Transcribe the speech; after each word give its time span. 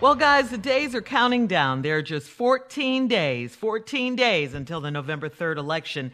Well, 0.00 0.14
guys, 0.14 0.48
the 0.48 0.56
days 0.56 0.94
are 0.94 1.02
counting 1.02 1.46
down. 1.46 1.82
There 1.82 1.98
are 1.98 2.02
just 2.02 2.30
14 2.30 3.06
days, 3.06 3.54
14 3.54 4.16
days 4.16 4.54
until 4.54 4.80
the 4.80 4.90
November 4.90 5.28
3rd 5.28 5.58
election. 5.58 6.12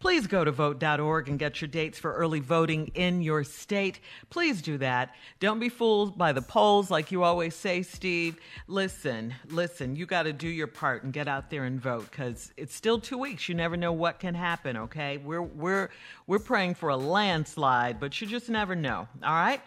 Please 0.00 0.26
go 0.26 0.42
to 0.42 0.50
vote.org 0.50 1.28
and 1.28 1.38
get 1.38 1.60
your 1.60 1.68
dates 1.68 2.00
for 2.00 2.14
early 2.14 2.40
voting 2.40 2.90
in 2.94 3.22
your 3.22 3.44
state. 3.44 4.00
Please 4.28 4.60
do 4.60 4.76
that. 4.78 5.14
Don't 5.38 5.60
be 5.60 5.68
fooled 5.68 6.18
by 6.18 6.32
the 6.32 6.42
polls 6.42 6.90
like 6.90 7.12
you 7.12 7.22
always 7.22 7.54
say, 7.54 7.82
Steve. 7.82 8.40
Listen, 8.66 9.32
listen, 9.50 9.94
you 9.94 10.04
got 10.04 10.24
to 10.24 10.32
do 10.32 10.48
your 10.48 10.66
part 10.66 11.04
and 11.04 11.12
get 11.12 11.28
out 11.28 11.48
there 11.48 11.62
and 11.62 11.80
vote 11.80 12.10
cuz 12.10 12.52
it's 12.56 12.74
still 12.74 12.98
2 12.98 13.16
weeks. 13.18 13.48
You 13.48 13.54
never 13.54 13.76
know 13.76 13.92
what 13.92 14.18
can 14.18 14.34
happen, 14.34 14.76
okay? 14.76 15.16
We're 15.18 15.42
we're 15.42 15.90
we're 16.26 16.40
praying 16.40 16.74
for 16.74 16.88
a 16.88 16.96
landslide, 16.96 18.00
but 18.00 18.20
you 18.20 18.26
just 18.26 18.48
never 18.48 18.74
know. 18.74 19.06
All 19.22 19.32
right? 19.32 19.60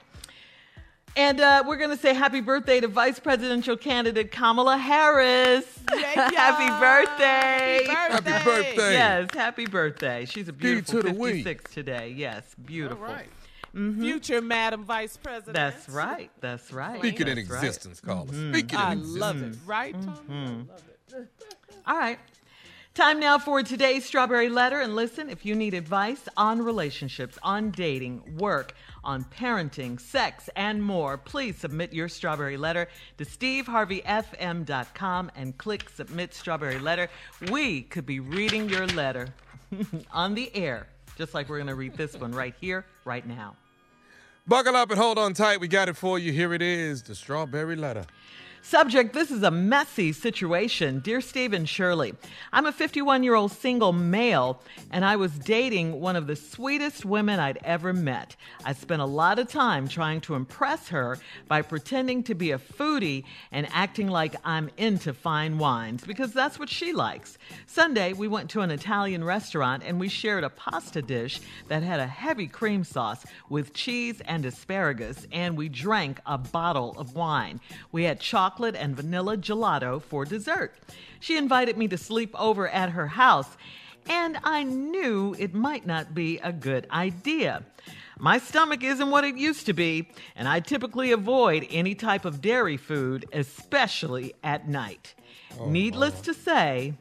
And 1.17 1.41
uh, 1.41 1.63
we're 1.67 1.77
going 1.77 1.89
to 1.89 1.97
say 1.97 2.13
happy 2.13 2.39
birthday 2.39 2.79
to 2.79 2.87
Vice 2.87 3.19
Presidential 3.19 3.75
candidate 3.75 4.31
Kamala 4.31 4.77
Harris. 4.77 5.65
happy 5.89 6.69
birthday. 6.79 7.85
Happy 7.87 8.45
birthday. 8.45 8.93
Yes, 8.93 9.29
happy 9.33 9.65
birthday. 9.65 10.25
She's 10.25 10.47
a 10.47 10.53
beautiful 10.53 11.01
to 11.01 11.09
the 11.09 11.13
56 11.13 11.73
today. 11.73 12.13
Yes, 12.15 12.55
beautiful. 12.65 13.05
All 13.05 13.13
right. 13.13 13.27
Mm-hmm. 13.75 14.01
Future 14.01 14.41
Madam 14.41 14.83
Vice 14.83 15.17
President. 15.17 15.55
That's 15.55 15.87
right. 15.89 16.29
That's 16.41 16.71
right. 16.73 16.99
Speaking 16.99 17.27
in 17.27 17.35
That's 17.35 17.49
right. 17.49 17.63
existence, 17.63 18.01
call 18.01 18.23
us. 18.23 18.35
Mm-hmm. 18.35 18.53
Speaking 18.53 18.79
I 18.79 18.91
in 18.91 18.99
existence. 18.99 19.21
love 19.21 19.43
it. 19.43 19.55
Right, 19.65 19.93
Tony? 19.93 20.07
I 20.07 20.31
mm-hmm. 20.31 20.69
love 20.69 20.83
it. 21.13 21.27
All 21.87 21.97
right. 21.97 22.19
Time 22.93 23.21
now 23.21 23.39
for 23.39 23.63
today's 23.63 24.03
Strawberry 24.03 24.49
Letter. 24.49 24.81
And 24.81 24.97
listen, 24.97 25.29
if 25.29 25.45
you 25.45 25.55
need 25.55 25.73
advice 25.73 26.27
on 26.35 26.61
relationships, 26.61 27.39
on 27.41 27.71
dating, 27.71 28.35
work, 28.37 28.75
on 29.01 29.23
parenting, 29.23 29.97
sex, 29.97 30.49
and 30.57 30.83
more, 30.83 31.17
please 31.17 31.55
submit 31.55 31.93
your 31.93 32.09
Strawberry 32.09 32.57
Letter 32.57 32.89
to 33.17 33.23
steveharveyfm.com 33.23 35.31
and 35.37 35.57
click 35.57 35.87
Submit 35.87 36.33
Strawberry 36.33 36.79
Letter. 36.79 37.07
We 37.49 37.83
could 37.83 38.05
be 38.05 38.19
reading 38.19 38.67
your 38.67 38.87
letter 38.87 39.29
on 40.11 40.35
the 40.35 40.53
air, 40.53 40.87
just 41.17 41.33
like 41.33 41.47
we're 41.47 41.59
going 41.59 41.67
to 41.67 41.75
read 41.75 41.95
this 41.95 42.17
one 42.17 42.33
right 42.33 42.55
here, 42.59 42.85
right 43.05 43.25
now. 43.25 43.55
Buckle 44.45 44.75
up 44.75 44.91
and 44.91 44.99
hold 44.99 45.17
on 45.17 45.33
tight. 45.33 45.61
We 45.61 45.69
got 45.69 45.87
it 45.87 45.95
for 45.95 46.19
you. 46.19 46.33
Here 46.33 46.53
it 46.53 46.61
is 46.61 47.03
the 47.03 47.15
strawberry 47.15 47.77
letter. 47.77 48.05
Subject 48.63 49.11
This 49.11 49.31
is 49.31 49.41
a 49.41 49.49
messy 49.49 50.13
situation. 50.13 50.99
Dear 50.99 51.19
Steve 51.19 51.51
and 51.51 51.67
Shirley, 51.67 52.13
I'm 52.53 52.67
a 52.67 52.71
51 52.71 53.23
year 53.23 53.33
old 53.33 53.51
single 53.51 53.91
male, 53.91 54.61
and 54.91 55.03
I 55.03 55.15
was 55.15 55.31
dating 55.31 55.99
one 55.99 56.15
of 56.15 56.27
the 56.27 56.35
sweetest 56.35 57.03
women 57.03 57.39
I'd 57.39 57.57
ever 57.63 57.91
met. 57.91 58.35
I 58.63 58.73
spent 58.73 59.01
a 59.01 59.05
lot 59.05 59.39
of 59.39 59.49
time 59.49 59.87
trying 59.87 60.21
to 60.21 60.35
impress 60.35 60.89
her 60.89 61.17
by 61.47 61.63
pretending 61.63 62.21
to 62.23 62.35
be 62.35 62.51
a 62.51 62.59
foodie 62.59 63.23
and 63.51 63.67
acting 63.73 64.07
like 64.07 64.35
I'm 64.45 64.69
into 64.77 65.11
fine 65.11 65.57
wines 65.57 66.05
because 66.05 66.31
that's 66.31 66.59
what 66.59 66.69
she 66.69 66.93
likes. 66.93 67.39
Sunday, 67.65 68.13
we 68.13 68.27
went 68.27 68.51
to 68.51 68.61
an 68.61 68.69
Italian 68.69 69.23
restaurant 69.23 69.81
and 69.83 69.99
we 69.99 70.07
shared 70.07 70.43
a 70.43 70.49
pasta 70.51 71.01
dish 71.01 71.41
that 71.67 71.81
had 71.81 71.99
a 71.99 72.07
heavy 72.07 72.47
cream 72.47 72.83
sauce 72.83 73.25
with 73.49 73.73
cheese 73.73 74.21
and 74.25 74.45
asparagus, 74.45 75.25
and 75.31 75.57
we 75.57 75.67
drank 75.67 76.19
a 76.27 76.37
bottle 76.37 76.95
of 76.99 77.15
wine. 77.15 77.59
We 77.91 78.03
had 78.03 78.19
chocolate 78.19 78.50
and 78.59 78.95
vanilla 78.95 79.37
gelato 79.37 80.01
for 80.01 80.25
dessert. 80.25 80.73
She 81.19 81.37
invited 81.37 81.77
me 81.77 81.87
to 81.87 81.97
sleep 81.97 82.33
over 82.39 82.67
at 82.67 82.91
her 82.91 83.07
house, 83.07 83.57
and 84.09 84.37
I 84.43 84.63
knew 84.63 85.35
it 85.37 85.53
might 85.53 85.85
not 85.85 86.13
be 86.13 86.39
a 86.39 86.51
good 86.51 86.87
idea. 86.91 87.63
My 88.19 88.37
stomach 88.37 88.83
isn't 88.83 89.09
what 89.09 89.23
it 89.23 89.35
used 89.37 89.65
to 89.65 89.73
be, 89.73 90.09
and 90.35 90.47
I 90.47 90.59
typically 90.59 91.11
avoid 91.11 91.67
any 91.71 91.95
type 91.95 92.25
of 92.25 92.41
dairy 92.41 92.77
food, 92.77 93.25
especially 93.33 94.33
at 94.43 94.67
night. 94.67 95.15
Oh, 95.59 95.69
Needless 95.69 96.21
to 96.21 96.33
say, 96.33 96.93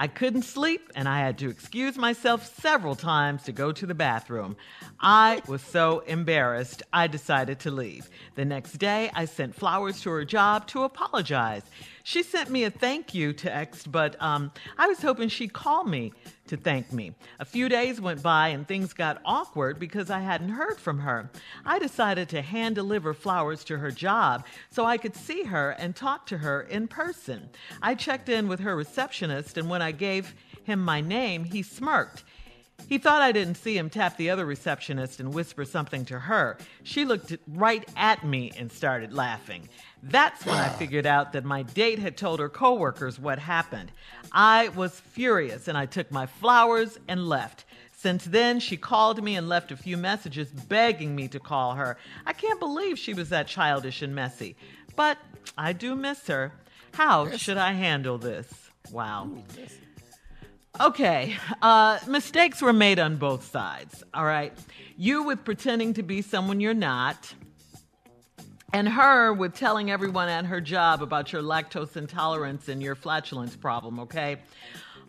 I 0.00 0.06
couldn't 0.06 0.44
sleep 0.44 0.90
and 0.94 1.06
I 1.06 1.18
had 1.18 1.36
to 1.40 1.50
excuse 1.50 1.98
myself 1.98 2.58
several 2.58 2.94
times 2.94 3.42
to 3.42 3.52
go 3.52 3.70
to 3.70 3.84
the 3.84 3.94
bathroom. 3.94 4.56
I 4.98 5.42
was 5.46 5.60
so 5.60 5.98
embarrassed, 6.00 6.82
I 6.90 7.06
decided 7.06 7.58
to 7.60 7.70
leave. 7.70 8.08
The 8.34 8.46
next 8.46 8.78
day, 8.78 9.10
I 9.12 9.26
sent 9.26 9.54
flowers 9.54 10.00
to 10.00 10.10
her 10.10 10.24
job 10.24 10.66
to 10.68 10.84
apologize. 10.84 11.64
She 12.02 12.22
sent 12.22 12.48
me 12.48 12.64
a 12.64 12.70
thank 12.70 13.12
you 13.12 13.34
text, 13.34 13.92
but 13.92 14.16
um, 14.22 14.52
I 14.78 14.86
was 14.86 15.02
hoping 15.02 15.28
she'd 15.28 15.52
call 15.52 15.84
me 15.84 16.14
to 16.50 16.56
thank 16.56 16.92
me. 16.92 17.12
A 17.38 17.44
few 17.44 17.68
days 17.68 18.00
went 18.00 18.22
by 18.22 18.48
and 18.48 18.66
things 18.66 18.92
got 18.92 19.22
awkward 19.24 19.78
because 19.78 20.10
I 20.10 20.20
hadn't 20.20 20.50
heard 20.50 20.78
from 20.78 20.98
her. 20.98 21.30
I 21.64 21.78
decided 21.78 22.28
to 22.30 22.42
hand 22.42 22.74
deliver 22.74 23.14
flowers 23.14 23.64
to 23.64 23.78
her 23.78 23.90
job 23.90 24.44
so 24.70 24.84
I 24.84 24.98
could 24.98 25.16
see 25.16 25.44
her 25.44 25.70
and 25.70 25.94
talk 25.94 26.26
to 26.26 26.38
her 26.38 26.62
in 26.62 26.88
person. 26.88 27.50
I 27.80 27.94
checked 27.94 28.28
in 28.28 28.48
with 28.48 28.60
her 28.60 28.76
receptionist, 28.76 29.56
and 29.56 29.70
when 29.70 29.80
I 29.80 29.92
gave 29.92 30.34
him 30.64 30.84
my 30.84 31.00
name, 31.00 31.44
he 31.44 31.62
smirked. 31.62 32.24
He 32.88 32.98
thought 32.98 33.22
I 33.22 33.32
didn't 33.32 33.56
see 33.56 33.76
him 33.76 33.88
tap 33.90 34.16
the 34.16 34.30
other 34.30 34.44
receptionist 34.44 35.20
and 35.20 35.32
whisper 35.32 35.64
something 35.64 36.04
to 36.06 36.18
her. 36.18 36.58
She 36.82 37.04
looked 37.04 37.36
right 37.46 37.88
at 37.96 38.24
me 38.24 38.52
and 38.58 38.70
started 38.70 39.12
laughing. 39.12 39.68
That's 40.02 40.44
when 40.44 40.56
I 40.56 40.68
figured 40.78 41.06
out 41.06 41.32
that 41.32 41.44
my 41.44 41.62
date 41.62 41.98
had 41.98 42.16
told 42.16 42.40
her 42.40 42.48
coworkers 42.48 43.18
what 43.18 43.38
happened. 43.38 43.92
I 44.32 44.68
was 44.70 44.98
furious 44.98 45.68
and 45.68 45.78
I 45.78 45.86
took 45.86 46.10
my 46.10 46.26
flowers 46.26 46.98
and 47.06 47.28
left. 47.28 47.64
Since 47.96 48.24
then, 48.24 48.60
she 48.60 48.78
called 48.78 49.22
me 49.22 49.36
and 49.36 49.46
left 49.48 49.70
a 49.70 49.76
few 49.76 49.98
messages 49.98 50.50
begging 50.50 51.14
me 51.14 51.28
to 51.28 51.38
call 51.38 51.74
her. 51.74 51.98
I 52.24 52.32
can't 52.32 52.58
believe 52.58 52.98
she 52.98 53.12
was 53.12 53.28
that 53.28 53.46
childish 53.46 54.00
and 54.00 54.14
messy. 54.14 54.56
But 54.96 55.18
I 55.58 55.74
do 55.74 55.94
miss 55.94 56.26
her. 56.26 56.54
How 56.94 57.30
should 57.36 57.58
I 57.58 57.72
handle 57.72 58.16
this? 58.16 58.70
Wow. 58.90 59.30
Okay, 60.78 61.36
uh, 61.62 61.98
mistakes 62.06 62.62
were 62.62 62.72
made 62.72 62.98
on 62.98 63.16
both 63.16 63.50
sides, 63.50 64.04
all 64.14 64.24
right? 64.24 64.52
You 64.96 65.24
with 65.24 65.44
pretending 65.44 65.94
to 65.94 66.02
be 66.02 66.22
someone 66.22 66.60
you're 66.60 66.74
not, 66.74 67.34
and 68.72 68.88
her 68.88 69.32
with 69.32 69.54
telling 69.54 69.90
everyone 69.90 70.28
at 70.28 70.46
her 70.46 70.60
job 70.60 71.02
about 71.02 71.32
your 71.32 71.42
lactose 71.42 71.96
intolerance 71.96 72.68
and 72.68 72.80
your 72.80 72.94
flatulence 72.94 73.56
problem, 73.56 73.98
okay? 74.00 74.36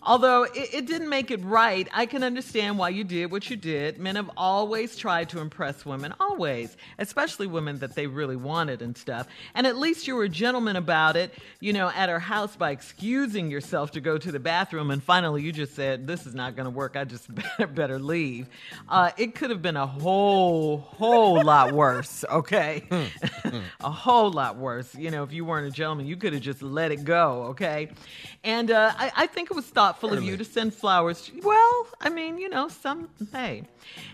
Although 0.03 0.43
it, 0.43 0.73
it 0.73 0.85
didn't 0.87 1.09
make 1.09 1.29
it 1.29 1.43
right, 1.43 1.87
I 1.93 2.05
can 2.07 2.23
understand 2.23 2.77
why 2.77 2.89
you 2.89 3.03
did 3.03 3.31
what 3.31 3.49
you 3.49 3.55
did. 3.55 3.99
Men 3.99 4.15
have 4.15 4.31
always 4.35 4.95
tried 4.95 5.29
to 5.29 5.39
impress 5.39 5.85
women, 5.85 6.13
always, 6.19 6.75
especially 6.97 7.45
women 7.47 7.77
that 7.79 7.93
they 7.93 8.07
really 8.07 8.35
wanted 8.35 8.81
and 8.81 8.97
stuff. 8.97 9.27
And 9.53 9.67
at 9.67 9.77
least 9.77 10.07
you 10.07 10.15
were 10.15 10.23
a 10.23 10.29
gentleman 10.29 10.75
about 10.75 11.15
it, 11.15 11.33
you 11.59 11.71
know, 11.71 11.91
at 11.95 12.09
her 12.09 12.19
house 12.19 12.55
by 12.55 12.71
excusing 12.71 13.51
yourself 13.51 13.91
to 13.91 14.01
go 14.01 14.17
to 14.17 14.31
the 14.31 14.39
bathroom. 14.39 14.89
And 14.89 15.03
finally, 15.03 15.43
you 15.43 15.51
just 15.51 15.75
said, 15.75 16.07
This 16.07 16.25
is 16.25 16.33
not 16.33 16.55
going 16.55 16.65
to 16.65 16.71
work. 16.71 16.95
I 16.95 17.03
just 17.03 17.33
better, 17.57 17.67
better 17.67 17.99
leave. 17.99 18.47
Uh, 18.89 19.11
it 19.17 19.35
could 19.35 19.51
have 19.51 19.61
been 19.61 19.77
a 19.77 19.87
whole, 19.87 20.77
whole 20.77 21.43
lot 21.43 21.73
worse, 21.73 22.25
okay? 22.29 22.83
a 23.81 23.91
whole 23.91 24.31
lot 24.31 24.57
worse. 24.57 24.95
You 24.95 25.11
know, 25.11 25.23
if 25.23 25.31
you 25.31 25.45
weren't 25.45 25.67
a 25.67 25.71
gentleman, 25.71 26.07
you 26.07 26.15
could 26.15 26.33
have 26.33 26.41
just 26.41 26.63
let 26.63 26.91
it 26.91 27.03
go, 27.03 27.43
okay? 27.49 27.89
And 28.43 28.71
uh, 28.71 28.93
I, 28.97 29.11
I 29.15 29.27
think 29.27 29.51
it 29.51 29.55
was 29.55 29.65
thoughtful 29.91 30.17
of 30.17 30.23
you 30.23 30.37
to 30.37 30.45
send 30.45 30.73
flowers. 30.73 31.29
Well, 31.43 31.87
I 31.99 32.09
mean, 32.09 32.37
you 32.37 32.49
know, 32.49 32.69
some, 32.69 33.09
hey. 33.33 33.63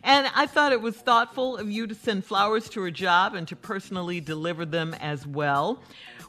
And 0.03 0.27
I 0.35 0.47
thought 0.47 0.71
it 0.71 0.81
was 0.81 0.95
thoughtful 0.95 1.57
of 1.57 1.69
you 1.69 1.85
to 1.85 1.93
send 1.93 2.25
flowers 2.25 2.67
to 2.69 2.81
her 2.81 2.91
job 2.91 3.35
and 3.35 3.47
to 3.47 3.55
personally 3.55 4.19
deliver 4.19 4.66
them 4.66 4.95
as 4.95 5.27
well. 5.27 5.83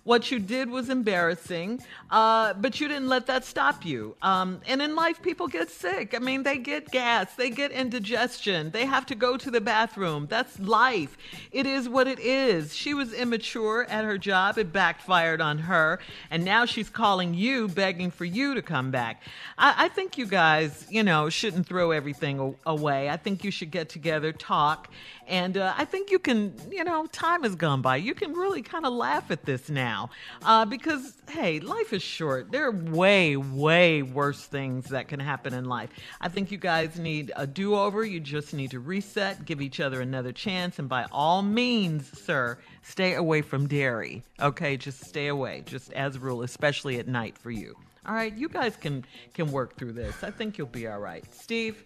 What 0.09 0.31
you 0.31 0.39
did 0.39 0.71
was 0.71 0.89
embarrassing, 0.89 1.83
uh, 2.11 2.55
but 2.55 2.81
you 2.81 2.89
didn't 2.89 3.09
let 3.09 3.27
that 3.27 3.45
stop 3.45 3.85
you. 3.85 4.17
Um, 4.23 4.63
and 4.67 4.81
in 4.81 4.97
life, 4.97 5.21
people 5.21 5.49
get 5.49 5.69
sick. 5.69 6.15
I 6.15 6.19
mean, 6.19 6.45
they 6.45 6.57
get 6.57 6.91
gas, 6.91 7.35
they 7.35 7.51
get 7.51 7.73
indigestion, 7.73 8.71
they 8.71 8.87
have 8.87 9.05
to 9.05 9.15
go 9.15 9.37
to 9.37 9.51
the 9.51 9.61
bathroom. 9.61 10.27
That's 10.31 10.59
life. 10.61 11.19
It 11.53 11.67
is 11.67 11.91
what 11.91 12.09
it 12.09 12.21
is. 12.21 12.75
She 12.75 12.95
was 12.95 13.13
immature 13.13 13.85
at 13.91 14.07
her 14.07 14.17
job, 14.17 14.57
it 14.57 14.73
backfired 14.73 15.43
on 15.43 15.59
her, 15.59 15.99
and 16.31 16.43
now 16.43 16.65
she's 16.65 16.89
calling 16.89 17.35
you, 17.35 17.69
begging 17.69 18.11
for 18.11 18.25
you 18.25 18.55
to 18.55 18.63
come 18.63 18.91
back. 18.91 19.21
I, 19.59 19.75
I 19.77 19.89
think 19.89 20.17
you 20.17 20.25
guys, 20.25 20.87
you 20.89 21.03
know, 21.03 21.29
shouldn't 21.29 21.67
throw 21.67 21.91
everything 21.91 22.57
away. 22.65 23.11
I 23.11 23.19
think 23.19 23.45
you 23.45 23.51
should 23.51 23.71
get 23.71 23.91
together, 23.91 24.33
talk, 24.33 24.89
and 25.27 25.59
uh, 25.59 25.75
I 25.77 25.85
think 25.85 26.11
you 26.11 26.19
can, 26.19 26.55
you 26.71 26.83
know, 26.85 27.05
time 27.09 27.43
has 27.43 27.55
gone 27.55 27.83
by. 27.83 27.97
You 27.97 28.15
can 28.15 28.33
really 28.33 28.63
kind 28.63 28.87
of 28.87 28.95
laugh 28.95 29.31
at 29.31 29.45
this 29.45 29.69
now 29.69 29.98
uh, 30.45 30.65
because, 30.65 31.15
hey, 31.31 31.61
life 31.61 31.93
is 31.93 32.03
short. 32.03 32.51
There 32.53 32.67
are 32.67 32.71
way, 32.71 33.37
way 33.37 34.03
worse 34.03 34.45
things 34.45 34.87
that 34.87 35.09
can 35.09 35.21
happen 35.21 35.55
in 35.55 35.65
life. 35.65 35.91
I 36.21 36.29
think 36.29 36.51
you 36.51 36.59
guys 36.59 36.99
need 36.99 37.33
a 37.37 37.47
do 37.47 37.75
over. 37.75 38.05
You 38.05 38.21
just 38.21 38.55
need 38.55 38.71
to 38.73 38.81
reset, 38.81 39.45
give 39.45 39.61
each 39.61 39.81
other 39.81 40.01
another 40.01 40.33
chance, 40.33 40.79
and 40.79 40.89
by 40.89 41.07
all 41.13 41.43
means, 41.43 42.19
sir, 42.21 42.59
stay 42.83 43.15
away 43.15 43.43
from 43.43 43.67
dairy. 43.67 44.23
Okay, 44.41 44.77
just 44.77 45.05
stay 45.05 45.29
away, 45.29 45.63
just 45.67 45.93
as 45.93 46.17
a 46.17 46.19
rule, 46.21 46.43
especially 46.43 46.99
at 46.99 47.09
night 47.09 47.37
for 47.39 47.51
you. 47.51 47.75
All 48.07 48.15
right, 48.15 48.35
you 48.35 48.49
guys 48.49 48.77
can 48.77 49.05
can 49.35 49.53
work 49.53 49.77
through 49.77 49.93
this. 49.93 50.25
I 50.25 50.31
think 50.31 50.57
you'll 50.57 50.67
be 50.67 50.87
all 50.89 50.99
right. 50.99 51.25
Steve, 51.35 51.85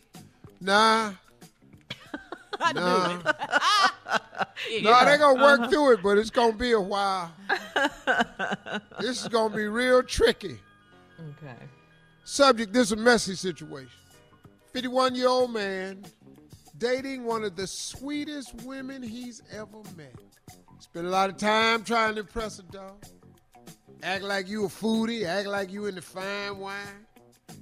Nah. 0.60 1.12
I 2.60 2.72
it. 3.24 4.21
No, 4.82 5.04
they're 5.04 5.18
gonna 5.18 5.42
work 5.42 5.60
uh-huh. 5.60 5.70
through 5.70 5.92
it, 5.92 6.02
but 6.02 6.18
it's 6.18 6.30
gonna 6.30 6.52
be 6.52 6.72
a 6.72 6.80
while. 6.80 7.32
this 9.00 9.22
is 9.22 9.28
gonna 9.28 9.54
be 9.54 9.66
real 9.66 10.02
tricky. 10.02 10.58
Okay. 11.18 11.56
Subject: 12.24 12.72
This 12.72 12.88
is 12.88 12.92
a 12.92 12.96
messy 12.96 13.34
situation. 13.34 13.98
51 14.72 15.14
year 15.14 15.28
old 15.28 15.52
man 15.52 16.04
dating 16.78 17.24
one 17.24 17.44
of 17.44 17.56
the 17.56 17.66
sweetest 17.66 18.54
women 18.62 19.02
he's 19.02 19.42
ever 19.52 19.82
met. 19.96 20.14
Spent 20.78 21.06
a 21.06 21.10
lot 21.10 21.30
of 21.30 21.36
time 21.36 21.84
trying 21.84 22.14
to 22.14 22.20
impress 22.20 22.58
a 22.58 22.62
dog. 22.64 23.04
Act 24.02 24.24
like 24.24 24.48
you 24.48 24.64
a 24.64 24.68
foodie, 24.68 25.24
act 25.24 25.46
like 25.46 25.70
you 25.70 25.86
into 25.86 26.02
fine 26.02 26.58
wine, 26.58 27.06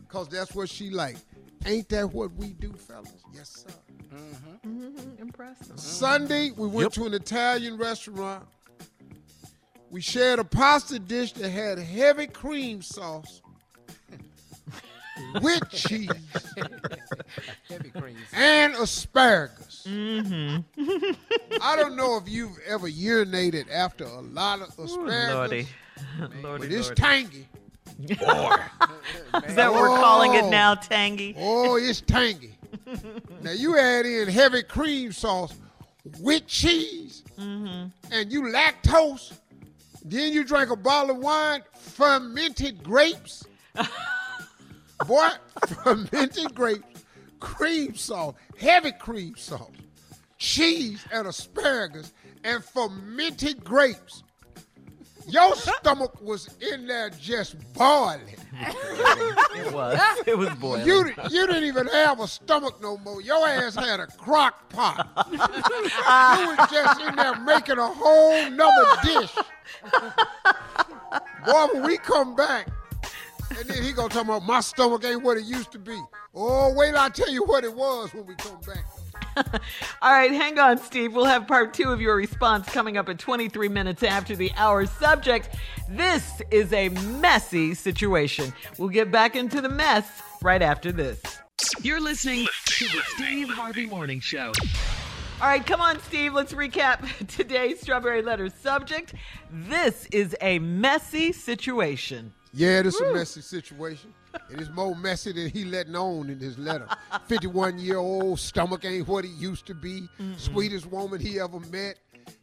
cause 0.08 0.28
that's 0.28 0.54
what 0.54 0.70
she 0.70 0.88
like. 0.88 1.16
Ain't 1.66 1.88
that 1.90 2.10
what 2.10 2.32
we 2.34 2.54
do, 2.54 2.72
fellas? 2.72 3.10
Yes, 3.34 3.66
sir. 3.66 3.74
Mm-hmm. 4.14 5.20
Impressive. 5.22 5.78
Sunday, 5.78 6.50
we 6.56 6.66
went 6.68 6.86
Yep. 6.86 6.92
to 6.94 7.06
an 7.06 7.14
Italian 7.14 7.76
restaurant. 7.76 8.44
We 9.90 10.00
shared 10.00 10.38
a 10.38 10.44
pasta 10.44 10.98
dish 10.98 11.32
that 11.32 11.48
had 11.50 11.78
heavy 11.78 12.26
cream 12.28 12.80
sauce 12.82 13.40
with 15.42 15.68
cheese 15.70 16.08
Heavy 17.68 17.90
cream. 17.90 18.16
and 18.32 18.74
asparagus. 18.74 19.84
Mm-hmm. 19.88 21.10
I 21.60 21.76
don't 21.76 21.96
know 21.96 22.16
if 22.16 22.28
you've 22.28 22.56
ever 22.66 22.88
urinated 22.88 23.70
after 23.72 24.04
a 24.04 24.20
lot 24.20 24.60
of 24.60 24.78
Ooh, 24.78 24.84
asparagus, 24.84 25.34
Lordy. 25.34 25.68
Lordy, 26.42 26.42
but 26.42 26.72
it's 26.72 26.88
Lordy. 26.88 27.00
tangy. 27.02 27.48
Is 28.08 28.16
that 29.56 29.72
what 29.72 29.82
we're 29.82 29.96
calling 29.98 30.34
it 30.34 30.44
Oh. 30.44 30.50
now, 30.50 30.74
Tangy? 30.74 31.34
Oh, 31.36 31.76
it's 31.76 32.00
tangy. 32.00 32.56
now 33.42 33.52
you 33.52 33.78
add 33.78 34.06
in 34.06 34.28
heavy 34.28 34.62
cream 34.62 35.12
sauce 35.12 35.54
with 36.20 36.46
cheese 36.46 37.22
mm-hmm. 37.38 37.88
and 38.12 38.32
you 38.32 38.42
lactose. 38.42 39.32
Then 40.04 40.32
you 40.32 40.44
drink 40.44 40.70
a 40.70 40.76
bottle 40.76 41.16
of 41.16 41.22
wine, 41.22 41.62
fermented 41.74 42.82
grapes. 42.82 43.44
Boy, 45.06 45.28
fermented 45.82 46.54
grapes, 46.54 47.04
cream 47.38 47.94
sauce, 47.94 48.34
heavy 48.58 48.92
cream 48.92 49.34
sauce, 49.36 49.70
cheese 50.38 51.04
and 51.12 51.26
asparagus, 51.26 52.12
and 52.44 52.64
fermented 52.64 53.62
grapes. 53.64 54.22
Your 55.26 55.54
stomach 55.54 56.20
was 56.20 56.48
in 56.60 56.86
there 56.86 57.10
just 57.10 57.56
boiling. 57.74 58.36
It 58.60 59.72
was. 59.72 59.98
It 60.26 60.38
was 60.38 60.50
boiling. 60.50 60.86
You, 60.86 61.12
you 61.30 61.46
didn't 61.46 61.64
even 61.64 61.86
have 61.88 62.20
a 62.20 62.28
stomach 62.28 62.80
no 62.80 62.98
more. 62.98 63.20
Your 63.20 63.46
ass 63.48 63.74
had 63.74 64.00
a 64.00 64.06
crock 64.06 64.68
pot. 64.70 65.08
you 65.32 65.38
was 65.38 66.70
just 66.70 67.00
in 67.00 67.16
there 67.16 67.38
making 67.40 67.78
a 67.78 67.88
whole 67.88 68.50
nother 68.50 68.86
dish. 69.02 69.34
Boy, 71.46 71.66
when 71.72 71.82
we 71.84 71.98
come 71.98 72.34
back, 72.36 72.68
and 73.58 73.68
then 73.68 73.82
he 73.82 73.92
gonna 73.92 74.08
talk 74.08 74.24
about 74.24 74.44
my 74.44 74.60
stomach 74.60 75.04
ain't 75.04 75.22
what 75.22 75.36
it 75.36 75.44
used 75.44 75.72
to 75.72 75.78
be. 75.78 75.98
Oh, 76.34 76.72
wait, 76.74 76.94
I'll 76.94 77.10
tell 77.10 77.30
you 77.30 77.44
what 77.44 77.64
it 77.64 77.74
was 77.74 78.14
when 78.14 78.26
we 78.26 78.34
come 78.36 78.58
back. 78.60 78.84
All 80.02 80.12
right, 80.12 80.30
hang 80.30 80.58
on, 80.58 80.78
Steve. 80.78 81.14
We'll 81.14 81.24
have 81.24 81.46
part 81.46 81.74
two 81.74 81.90
of 81.90 82.00
your 82.00 82.14
response 82.14 82.68
coming 82.68 82.96
up 82.96 83.08
at 83.08 83.18
23 83.18 83.68
minutes 83.68 84.02
after 84.02 84.36
the 84.36 84.52
hour. 84.56 84.86
Subject 84.86 85.48
This 85.88 86.40
is 86.50 86.72
a 86.72 86.88
messy 86.88 87.74
situation. 87.74 88.52
We'll 88.78 88.88
get 88.88 89.10
back 89.10 89.34
into 89.34 89.60
the 89.60 89.68
mess 89.68 90.06
right 90.42 90.62
after 90.62 90.92
this. 90.92 91.20
You're 91.82 92.00
listening 92.00 92.46
to 92.64 92.84
the 92.84 93.02
Steve 93.14 93.48
Harvey 93.48 93.86
Morning 93.86 94.20
Show. 94.20 94.52
All 95.40 95.48
right, 95.48 95.64
come 95.64 95.80
on, 95.80 95.98
Steve. 96.00 96.34
Let's 96.34 96.52
recap 96.52 97.26
today's 97.36 97.80
Strawberry 97.80 98.22
Letter 98.22 98.50
subject. 98.50 99.14
This 99.50 100.06
is 100.12 100.36
a 100.40 100.58
messy 100.58 101.32
situation. 101.32 102.32
Yeah, 102.52 102.82
this 102.82 102.94
is 102.96 103.00
a 103.00 103.14
messy 103.14 103.40
situation. 103.40 104.12
It 104.50 104.60
is 104.60 104.70
more 104.70 104.94
messy 104.96 105.32
than 105.32 105.50
he 105.50 105.64
letting 105.64 105.96
on 105.96 106.30
in 106.30 106.38
his 106.38 106.58
letter. 106.58 106.88
51 107.26 107.78
year 107.78 107.98
old 107.98 108.38
stomach 108.38 108.84
ain't 108.84 109.06
what 109.08 109.24
it 109.24 109.30
used 109.38 109.66
to 109.66 109.74
be. 109.74 110.08
Sweetest 110.36 110.86
woman 110.86 111.20
he 111.20 111.40
ever 111.40 111.60
met. 111.60 111.98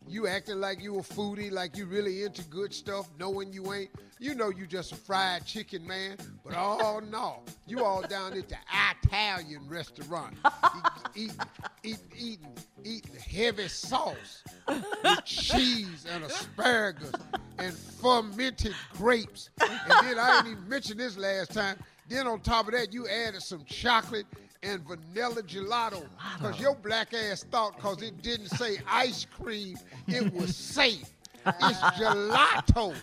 You 0.09 0.25
acting 0.27 0.61
like 0.61 0.81
you 0.81 0.99
a 0.99 1.01
foodie, 1.01 1.51
like 1.51 1.75
you 1.75 1.85
really 1.85 2.23
into 2.23 2.41
good 2.43 2.73
stuff, 2.73 3.09
knowing 3.19 3.51
you 3.51 3.73
ain't. 3.73 3.89
You 4.19 4.33
know 4.33 4.49
you 4.49 4.65
just 4.65 4.93
a 4.93 4.95
fried 4.95 5.45
chicken 5.45 5.85
man, 5.85 6.17
but 6.43 6.53
oh 6.55 7.01
no, 7.11 7.43
you 7.67 7.83
all 7.83 8.01
down 8.01 8.33
at 8.33 8.49
the 8.49 8.57
Italian 9.03 9.67
restaurant, 9.67 10.35
eating, 11.15 11.35
eating, 11.83 11.99
eating, 12.17 12.57
eating 12.83 13.15
heavy 13.15 13.67
sauce 13.67 14.43
with 14.67 15.23
cheese 15.23 16.07
and 16.11 16.23
asparagus 16.23 17.11
and 17.59 17.73
fermented 17.73 18.73
grapes. 18.93 19.51
And 19.61 20.07
then 20.07 20.17
I 20.17 20.41
didn't 20.41 20.53
even 20.53 20.69
mention 20.69 20.97
this 20.97 21.15
last 21.15 21.53
time. 21.53 21.77
Then 22.09 22.25
on 22.25 22.39
top 22.39 22.67
of 22.67 22.73
that, 22.73 22.93
you 22.93 23.07
added 23.07 23.43
some 23.43 23.65
chocolate 23.65 24.25
and 24.63 24.81
vanilla 24.87 25.41
gelato. 25.43 26.05
Because 26.37 26.59
your 26.59 26.75
black 26.75 27.13
ass 27.13 27.43
thought 27.43 27.75
because 27.75 28.01
it 28.01 28.21
didn't 28.21 28.49
say 28.49 28.77
ice 28.87 29.25
cream, 29.25 29.77
it 30.07 30.33
was 30.33 30.55
safe. 30.55 31.09
It's 31.45 31.79
gelato. 31.99 32.95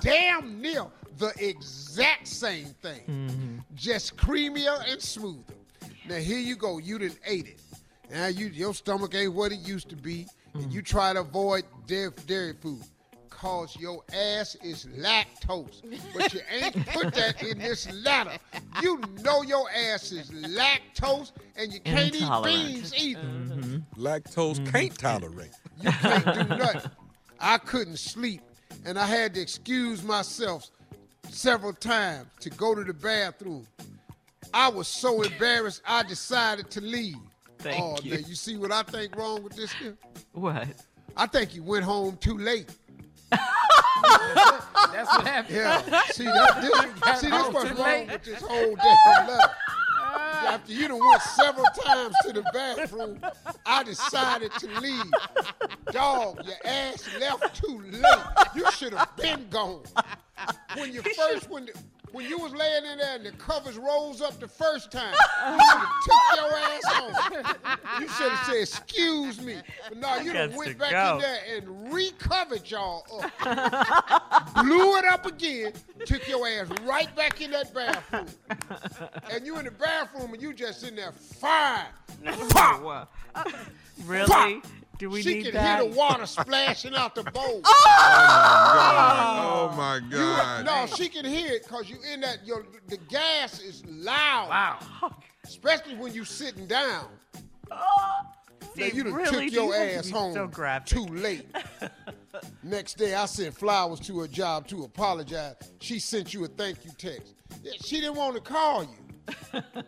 Damn 0.00 0.60
near 0.60 0.86
the 1.18 1.32
exact 1.38 2.26
same 2.26 2.66
thing. 2.82 3.00
Mm-hmm. 3.08 3.58
Just 3.74 4.16
creamier 4.16 4.82
and 4.90 5.00
smoother. 5.00 5.54
Now 6.08 6.16
here 6.16 6.38
you 6.38 6.56
go. 6.56 6.78
You 6.78 6.98
didn't 6.98 7.20
ate 7.26 7.48
it. 7.48 7.60
Now 8.10 8.26
you 8.26 8.46
your 8.46 8.74
stomach 8.74 9.14
ain't 9.14 9.32
what 9.32 9.52
it 9.52 9.60
used 9.60 9.88
to 9.90 9.96
be, 9.96 10.26
and 10.54 10.72
you 10.72 10.80
mm-hmm. 10.80 10.96
try 10.96 11.12
to 11.12 11.20
avoid 11.20 11.64
dairy, 11.86 12.10
dairy 12.26 12.54
food. 12.60 12.82
Cause 13.40 13.74
your 13.80 14.02
ass 14.12 14.54
is 14.56 14.84
lactose, 14.98 15.80
but 16.14 16.34
you 16.34 16.40
ain't 16.50 16.86
put 16.88 17.14
that 17.14 17.42
in 17.42 17.58
this 17.58 17.90
letter. 17.90 18.32
You 18.82 19.00
know 19.22 19.40
your 19.40 19.66
ass 19.70 20.12
is 20.12 20.30
lactose, 20.30 21.32
and 21.56 21.72
you 21.72 21.80
can't 21.80 22.14
eat 22.14 22.28
beans 22.44 22.94
either. 22.94 23.22
Mm-hmm. 23.22 23.98
Lactose 23.98 24.56
mm-hmm. 24.56 24.66
can't 24.66 24.98
tolerate. 24.98 25.52
You 25.80 25.90
can't 25.90 26.24
do 26.26 26.54
nothing. 26.54 26.90
I 27.40 27.56
couldn't 27.56 27.98
sleep, 27.98 28.42
and 28.84 28.98
I 28.98 29.06
had 29.06 29.32
to 29.36 29.40
excuse 29.40 30.02
myself 30.02 30.70
several 31.30 31.72
times 31.72 32.26
to 32.40 32.50
go 32.50 32.74
to 32.74 32.84
the 32.84 32.92
bathroom. 32.92 33.66
I 34.52 34.68
was 34.68 34.86
so 34.86 35.22
embarrassed, 35.22 35.80
I 35.86 36.02
decided 36.02 36.70
to 36.72 36.82
leave. 36.82 37.16
Thank 37.58 37.82
oh, 37.82 37.96
you. 38.02 38.10
now 38.12 38.18
you 38.18 38.34
see 38.34 38.58
what 38.58 38.70
I 38.70 38.82
think 38.82 39.16
wrong 39.16 39.42
with 39.42 39.56
this 39.56 39.72
here? 39.72 39.96
What? 40.32 40.68
I 41.16 41.26
think 41.26 41.54
you 41.54 41.62
went 41.62 41.84
home 41.84 42.16
too 42.18 42.38
late. 42.38 42.70
That's 43.30 45.16
what 45.16 45.26
happened. 45.26 45.56
Yeah. 45.56 46.02
See, 46.10 46.24
that, 46.24 46.60
this, 46.60 47.20
see, 47.20 47.30
this 47.30 47.48
what's 47.48 47.70
wrong 47.78 48.06
with 48.06 48.24
this 48.24 48.42
whole 48.42 48.76
damn 48.76 49.28
letter. 49.28 49.54
After 50.12 50.72
you 50.72 50.88
done 50.88 50.98
went 50.98 51.22
several 51.22 51.66
times 51.84 52.14
to 52.22 52.32
the 52.32 52.42
bathroom, 52.52 53.20
I 53.66 53.84
decided 53.84 54.50
to 54.58 54.80
leave. 54.80 55.10
Dog, 55.92 56.44
your 56.44 56.56
ass 56.64 57.08
left 57.20 57.62
too 57.62 57.82
late. 57.90 58.04
You 58.54 58.70
should 58.72 58.94
have 58.94 59.14
been 59.16 59.46
gone. 59.50 59.82
When 60.76 60.92
you 60.92 61.02
first, 61.16 61.48
when 61.50 61.66
the, 61.66 61.72
when 62.12 62.26
you 62.28 62.38
was 62.38 62.52
laying 62.52 62.84
in 62.84 62.98
there 62.98 63.16
and 63.16 63.24
the 63.24 63.32
covers 63.32 63.76
rose 63.78 64.20
up 64.20 64.38
the 64.40 64.48
first 64.48 64.90
time, 64.90 65.14
you 65.46 65.60
should 65.60 65.78
have 65.78 66.02
took 66.04 66.36
your 66.36 66.58
ass 66.58 66.84
home. 66.84 67.56
You 68.00 68.08
should 68.08 68.32
have 68.32 68.46
said, 68.46 68.62
"Excuse 68.62 69.40
me," 69.40 69.56
but 69.88 69.98
no, 69.98 70.16
you 70.16 70.32
done 70.32 70.54
went 70.54 70.78
back 70.78 70.92
go. 70.92 71.16
in 71.16 71.22
there 71.22 71.40
and 71.56 71.92
recovered 71.92 72.70
y'all 72.70 73.06
up 73.22 74.40
blew 74.54 74.96
it 74.96 75.04
up 75.04 75.26
again, 75.26 75.72
took 76.04 76.26
your 76.28 76.46
ass 76.46 76.68
right 76.82 77.14
back 77.16 77.40
in 77.40 77.50
that 77.52 77.72
bathroom. 77.72 78.26
and 79.30 79.46
you 79.46 79.58
in 79.58 79.64
the 79.64 79.70
bathroom 79.70 80.32
and 80.32 80.42
you 80.42 80.52
just 80.52 80.84
in 80.84 80.96
there 80.96 81.12
fine. 81.12 81.86
Pop! 82.50 83.12
Uh, 83.34 83.44
really? 84.04 84.26
Pop! 84.26 84.62
Do 85.00 85.08
we 85.08 85.22
she 85.22 85.34
need 85.36 85.44
can 85.46 85.54
that? 85.54 85.80
hear 85.80 85.90
the 85.90 85.96
water 85.96 86.26
splashing 86.26 86.94
out 86.94 87.14
the 87.14 87.24
bowl. 87.24 87.62
Oh! 87.92 89.70
Oh, 89.72 89.72
oh 89.72 89.76
my 89.76 89.96
You- 89.96 90.10
God. 90.10 90.66
no, 90.66 90.86
she 90.94 91.08
can 91.08 91.24
hear 91.24 91.52
it 91.52 91.62
because 91.64 91.88
you 91.88 91.96
in 92.12 92.20
that 92.20 92.46
your 92.46 92.66
the 92.88 92.98
gas 93.08 93.60
is 93.60 93.82
loud. 93.86 94.48
Wow. 94.50 95.16
Especially 95.44 95.96
when 95.96 96.12
you 96.12 96.24
sitting 96.24 96.66
down. 96.66 97.06
Oh. 97.70 97.78
Now 98.76 98.86
See, 98.88 98.92
you 98.94 99.04
done 99.04 99.14
really? 99.14 99.46
took 99.48 99.54
your 99.54 99.72
Do 99.72 99.78
you 99.78 99.82
have 99.82 99.90
to 99.90 99.98
ass 99.98 100.10
home 100.10 100.34
So 100.34 100.46
graphic. 100.46 100.86
too 100.98 101.06
late. 101.06 101.46
Next 102.62 102.98
day, 102.98 103.14
I 103.14 103.24
sent 103.26 103.54
flowers 103.56 104.00
to 104.00 104.20
her 104.20 104.28
job 104.28 104.68
to 104.68 104.84
apologize. 104.84 105.56
She 105.80 105.98
sent 105.98 106.32
you 106.34 106.44
a 106.44 106.48
thank 106.48 106.84
you 106.84 106.90
text. 106.98 107.34
She 107.82 108.00
didn't 108.00 108.16
want 108.16 108.34
to 108.36 108.40
call 108.42 108.82
you 108.84 108.88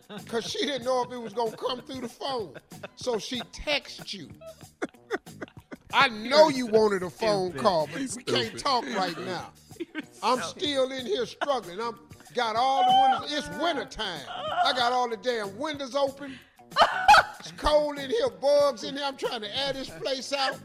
because 0.08 0.44
she 0.44 0.66
didn't 0.66 0.84
know 0.84 1.02
if 1.02 1.12
it 1.12 1.18
was 1.18 1.32
gonna 1.32 1.56
come 1.56 1.82
through 1.82 2.00
the 2.00 2.08
phone. 2.08 2.54
So 2.96 3.18
she 3.18 3.40
texted 3.40 4.12
you. 4.12 4.28
I 5.94 6.08
know 6.08 6.48
you 6.48 6.66
wanted 6.66 7.02
a 7.02 7.10
phone 7.10 7.52
call, 7.52 7.88
but 7.92 8.00
we 8.00 8.22
can't 8.22 8.58
talk 8.58 8.84
right 8.96 9.18
now. 9.20 9.52
I'm 10.22 10.40
still 10.40 10.90
in 10.90 11.04
here 11.04 11.26
struggling. 11.26 11.80
I'm 11.80 11.98
got 12.34 12.56
all 12.56 12.82
the 12.82 13.10
windows. 13.10 13.38
It's 13.38 13.62
winter 13.62 13.84
time. 13.84 14.22
I 14.64 14.72
got 14.72 14.92
all 14.92 15.08
the 15.08 15.16
damn 15.16 15.56
windows 15.58 15.94
open. 15.94 16.38
It's 17.40 17.52
cold 17.56 17.98
in 17.98 18.08
here, 18.08 18.30
bugs 18.40 18.84
in 18.84 18.96
here. 18.96 19.04
I'm 19.04 19.16
trying 19.16 19.42
to 19.42 19.58
air 19.58 19.72
this 19.72 19.90
place 19.90 20.32
out. 20.32 20.58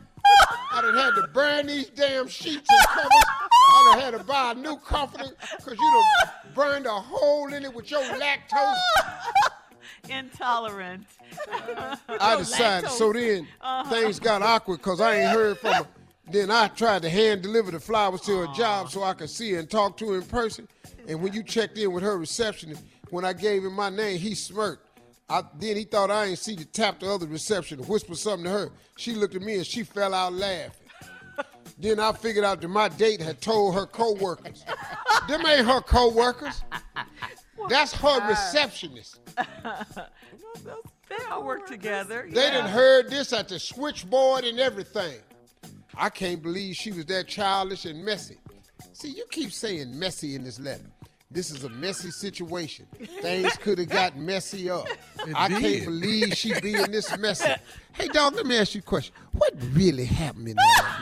I 0.71 0.81
done 0.81 0.95
had 0.95 1.21
to 1.21 1.27
burn 1.27 1.67
these 1.67 1.89
damn 1.89 2.27
sheets 2.27 2.69
and 2.69 2.87
covers. 2.87 3.11
I 3.11 3.91
done 3.91 4.01
had 4.01 4.17
to 4.17 4.23
buy 4.23 4.51
a 4.51 4.55
new 4.55 4.77
comforter 4.77 5.31
because 5.57 5.77
you 5.77 6.03
done 6.23 6.46
burned 6.57 6.87
a 6.87 6.91
hole 6.91 7.53
in 7.53 7.63
it 7.63 7.73
with 7.73 7.89
your 7.91 8.01
lactose. 8.01 8.73
Intolerant. 10.09 11.05
I 12.19 12.35
decided. 12.37 12.89
So 12.89 13.13
then 13.13 13.47
uh-huh. 13.61 13.89
things 13.89 14.19
got 14.19 14.41
awkward 14.41 14.77
because 14.77 14.99
I 14.99 15.19
ain't 15.19 15.31
heard 15.31 15.59
from 15.59 15.73
her. 15.73 15.87
Then 16.29 16.49
I 16.51 16.67
tried 16.69 17.03
to 17.03 17.09
hand 17.09 17.43
deliver 17.43 17.71
the 17.71 17.79
flowers 17.79 18.21
to 18.21 18.39
her 18.39 18.53
job 18.53 18.89
so 18.89 19.03
I 19.03 19.13
could 19.13 19.29
see 19.29 19.51
her 19.53 19.59
and 19.59 19.69
talk 19.69 19.97
to 19.97 20.11
her 20.11 20.17
in 20.17 20.23
person. 20.23 20.67
And 21.07 21.21
when 21.21 21.31
you 21.31 21.43
checked 21.43 21.77
in 21.77 21.91
with 21.93 22.03
her 22.03 22.17
receptionist, 22.17 22.83
when 23.11 23.23
I 23.23 23.33
gave 23.33 23.63
him 23.63 23.73
my 23.73 23.89
name, 23.89 24.19
he 24.19 24.33
smirked. 24.35 24.83
I, 25.29 25.43
then 25.59 25.77
he 25.77 25.83
thought 25.83 26.09
I 26.09 26.25
ain't 26.25 26.39
see 26.39 26.55
to 26.55 26.65
tap 26.65 27.01
the 27.01 27.09
other 27.09 27.27
receptionist, 27.27 27.87
whisper 27.87 28.15
something 28.15 28.45
to 28.45 28.49
her. 28.49 28.69
She 28.97 29.13
looked 29.13 29.35
at 29.35 29.41
me 29.41 29.55
and 29.55 29.65
she 29.65 29.83
fell 29.83 30.13
out 30.13 30.33
laughing. 30.33 30.86
Then 31.77 31.99
I 31.99 32.11
figured 32.11 32.45
out 32.45 32.61
that 32.61 32.67
my 32.67 32.89
date 32.89 33.21
had 33.21 33.41
told 33.41 33.75
her 33.75 33.85
coworkers. 33.85 34.63
Them 35.27 35.45
ain't 35.45 35.67
her 35.67 35.81
coworkers. 35.81 36.63
That's 37.69 37.93
her 37.93 38.27
receptionist. 38.27 39.19
They 41.09 41.15
all 41.31 41.43
work 41.43 41.67
together. 41.67 42.27
They 42.29 42.41
yeah. 42.41 42.51
done 42.51 42.69
heard 42.69 43.09
this 43.09 43.31
at 43.33 43.47
the 43.47 43.59
switchboard 43.59 44.43
and 44.43 44.59
everything. 44.59 45.19
I 45.95 46.09
can't 46.09 46.41
believe 46.43 46.75
she 46.75 46.91
was 46.91 47.05
that 47.05 47.27
childish 47.27 47.85
and 47.85 48.03
messy. 48.03 48.37
See, 48.93 49.09
you 49.09 49.25
keep 49.31 49.51
saying 49.51 49.97
messy 49.97 50.35
in 50.35 50.43
this 50.43 50.59
letter. 50.59 50.83
This 51.29 51.51
is 51.51 51.65
a 51.65 51.69
messy 51.69 52.09
situation. 52.09 52.85
Things 53.21 53.53
could 53.57 53.79
have 53.79 53.89
got 53.89 54.15
messy 54.15 54.69
up. 54.69 54.87
I 55.35 55.49
did. 55.49 55.61
can't 55.61 55.85
believe 55.85 56.33
she 56.35 56.57
being 56.61 56.91
this 56.91 57.15
messy. 57.17 57.49
Hey, 57.93 58.09
dog, 58.09 58.35
let 58.35 58.45
me 58.45 58.55
ask 58.55 58.75
you 58.75 58.79
a 58.79 58.83
question. 58.83 59.11
What 59.31 59.51
really 59.71 60.05
happened 60.05 60.49
in 60.49 60.55
that 60.55 60.96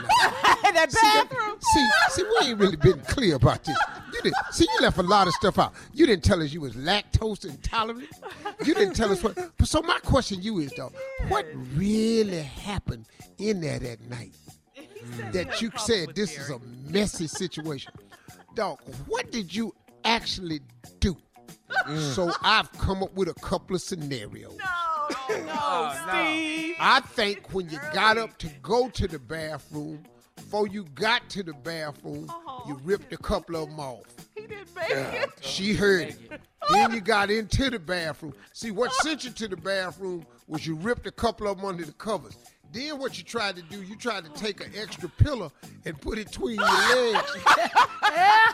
night? 0.75 0.91
that 0.91 1.57
See, 1.61 1.87
see, 2.11 2.23
see, 2.23 2.23
we 2.23 2.49
ain't 2.49 2.59
really 2.59 2.75
been 2.75 2.99
clear 3.01 3.35
about 3.35 3.63
this. 3.63 3.77
You 4.13 4.21
didn't 4.21 4.35
see. 4.51 4.67
You 4.73 4.81
left 4.81 4.97
a 4.97 5.03
lot 5.03 5.27
of 5.27 5.33
stuff 5.33 5.59
out. 5.59 5.73
You 5.93 6.05
didn't 6.05 6.23
tell 6.23 6.41
us 6.41 6.53
you 6.53 6.61
was 6.61 6.73
lactose 6.73 7.45
intolerant. 7.45 8.09
You 8.63 8.73
didn't 8.73 8.95
tell 8.95 9.11
us 9.11 9.23
what. 9.23 9.37
So 9.63 9.81
my 9.81 9.99
question 9.99 10.37
to 10.37 10.43
you 10.43 10.59
is 10.59 10.71
though, 10.77 10.91
what 11.27 11.45
really 11.73 12.41
happened 12.41 13.05
in 13.37 13.61
there 13.61 13.79
that 13.79 14.01
night 14.09 14.33
that 15.31 15.61
you 15.61 15.71
said 15.77 16.15
this 16.15 16.37
is 16.37 16.49
a 16.49 16.59
messy 16.89 17.27
situation, 17.27 17.93
dog? 18.53 18.79
What 19.07 19.31
did 19.31 19.53
you 19.53 19.73
actually 20.03 20.61
do? 20.99 21.17
Mm. 21.87 22.13
So 22.13 22.31
I've 22.41 22.71
come 22.73 23.03
up 23.03 23.13
with 23.13 23.27
a 23.27 23.33
couple 23.35 23.75
of 23.75 23.81
scenarios. 23.81 24.57
No, 24.57 24.65
Oh, 25.57 26.07
Steve. 26.09 26.75
I 26.79 26.99
think 27.01 27.53
when 27.53 27.69
you 27.69 27.79
got 27.93 28.17
up 28.17 28.37
to 28.39 28.47
go 28.61 28.89
to 28.89 29.07
the 29.07 29.19
bathroom, 29.19 30.03
before 30.45 30.67
you 30.67 30.85
got 30.93 31.27
to 31.27 31.41
the 31.41 31.53
bathroom, 31.53 32.31
you 32.67 32.79
ripped 32.83 33.11
a 33.11 33.17
couple 33.17 33.55
of 33.55 33.67
them 33.67 33.79
off. 33.79 34.03
He 34.35 34.41
didn't 34.41 34.75
make 34.75 34.91
it. 34.91 35.29
She 35.41 35.73
heard 35.73 36.09
it. 36.09 36.41
Then 36.71 36.93
you 36.93 37.01
got 37.01 37.29
into 37.29 37.69
the 37.69 37.77
bathroom. 37.77 38.33
See, 38.53 38.71
what 38.71 38.91
sent 39.03 39.23
you 39.23 39.29
to 39.29 39.47
the 39.47 39.57
bathroom 39.57 40.25
was 40.47 40.65
you 40.65 40.75
ripped 40.75 41.05
a 41.05 41.11
couple 41.11 41.47
of 41.47 41.57
them 41.57 41.65
under 41.65 41.85
the 41.85 41.91
covers. 41.91 42.37
Then 42.71 42.97
what 42.97 43.19
you 43.19 43.23
tried 43.23 43.55
to 43.57 43.61
do, 43.61 43.83
you 43.83 43.95
tried 43.95 44.25
to 44.25 44.31
take 44.31 44.65
an 44.65 44.71
extra 44.75 45.07
pillow 45.07 45.51
and 45.85 45.99
put 46.01 46.17
it 46.17 46.27
between 46.27 46.55
your 46.55 47.11
legs. 47.13 47.31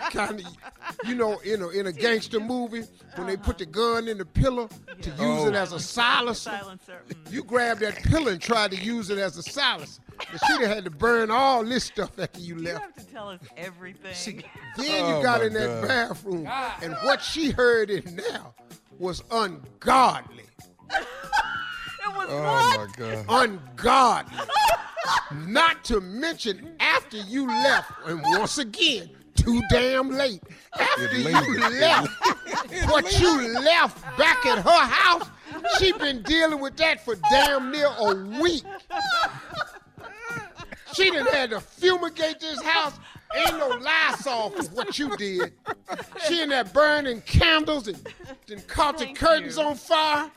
kind 0.09 0.41
of, 0.41 1.07
you 1.07 1.15
know, 1.15 1.39
in 1.39 1.61
a, 1.61 1.69
in 1.69 1.87
a 1.87 1.93
gangster 1.93 2.41
movie, 2.41 2.83
when 3.15 3.27
they 3.27 3.37
put 3.37 3.57
the 3.57 3.65
gun 3.65 4.09
in 4.09 4.17
the 4.17 4.25
pillow 4.25 4.67
to 5.01 5.09
use 5.11 5.45
it 5.45 5.55
as 5.55 5.71
a 5.71 5.79
silencer. 5.79 6.49
Silencer. 6.49 7.01
Mm. 7.07 7.31
You 7.31 7.43
grabbed 7.43 7.79
that 7.79 7.95
pillow 8.03 8.27
and 8.31 8.41
tried 8.41 8.71
to 8.71 8.77
use 8.77 9.09
it 9.09 9.17
as 9.17 9.37
a 9.37 9.43
silencer. 9.43 10.01
But 10.31 10.41
she'd 10.47 10.61
have 10.61 10.75
had 10.75 10.83
to 10.85 10.89
burn 10.91 11.31
all 11.31 11.63
this 11.63 11.83
stuff 11.85 12.17
after 12.19 12.39
you 12.39 12.55
left. 12.55 12.67
You 12.67 12.81
have 12.81 12.95
to 12.95 13.13
tell 13.13 13.29
us 13.29 13.39
everything. 13.57 14.13
See, 14.13 14.33
then 14.77 15.03
Oh, 15.03 15.17
you 15.17 15.23
got 15.23 15.39
my 15.41 15.47
in 15.47 15.53
that 15.53 15.81
God. 15.81 15.87
bathroom, 15.87 16.47
and 16.81 16.93
what 17.03 17.21
she 17.21 17.51
heard 17.51 17.89
in 17.89 18.15
now 18.15 18.53
was 18.99 19.23
ungodly. 19.31 20.43
it 20.91 22.15
was 22.15 22.27
Oh 22.29 22.77
what? 22.77 22.89
my 22.89 22.95
God. 22.97 23.25
Ungodly. 23.49 24.37
Not 25.47 25.83
to 25.85 25.99
mention 26.01 26.75
after 26.79 27.17
you 27.17 27.47
left, 27.47 27.91
and 28.05 28.21
once 28.37 28.57
again, 28.57 29.09
too 29.35 29.61
damn 29.71 30.09
late. 30.11 30.41
After 30.79 31.05
It 31.05 31.13
you 31.17 31.59
left, 31.79 32.09
what 32.89 33.19
you 33.19 33.49
left 33.61 34.01
back 34.17 34.45
at 34.45 34.59
her 34.59 34.69
house, 34.85 35.27
she 35.79 35.91
been 35.93 36.21
dealing 36.23 36.59
with 36.59 36.77
that 36.77 37.03
for 37.03 37.15
damn 37.29 37.71
near 37.71 37.87
a 37.87 38.15
week. 38.41 38.63
She 40.93 41.09
done 41.09 41.25
had 41.27 41.51
to 41.51 41.61
fumigate 41.61 42.39
this 42.39 42.61
house. 42.61 42.93
Ain't 43.35 43.57
no 43.57 43.69
Lysol 43.69 44.49
for 44.51 44.63
what 44.75 44.97
you 44.99 45.15
did. 45.17 45.53
She 46.27 46.41
in 46.41 46.49
there 46.49 46.63
burning 46.63 47.21
candles 47.21 47.87
and 47.87 47.97
then 48.47 48.61
caught 48.67 48.97
the 48.97 49.07
curtains 49.13 49.57
you. 49.57 49.63
on 49.63 49.75
fire. 49.75 50.29